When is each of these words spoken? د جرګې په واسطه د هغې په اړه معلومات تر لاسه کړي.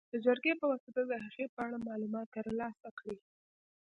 د 0.13 0.13
جرګې 0.25 0.53
په 0.59 0.65
واسطه 0.71 1.01
د 1.09 1.13
هغې 1.25 1.45
په 1.53 1.59
اړه 1.65 1.77
معلومات 1.87 2.27
تر 2.35 2.45
لاسه 2.59 2.89
کړي. 2.99 3.15